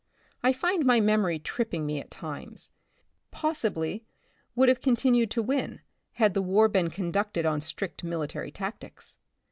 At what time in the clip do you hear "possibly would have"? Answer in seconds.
3.29-4.81